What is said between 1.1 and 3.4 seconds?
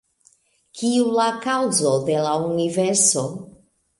la kaŭzo de la universo?